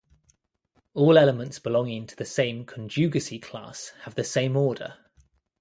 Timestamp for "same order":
4.23-4.97